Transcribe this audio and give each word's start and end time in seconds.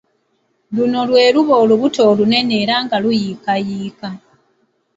Luno 0.75 0.99
lwe 1.09 1.31
lubuto 1.35 1.53
oluba 1.63 2.01
olunene 2.11 2.53
era 2.63 2.75
nga 2.85 2.97
luyiikayiika. 3.03 4.09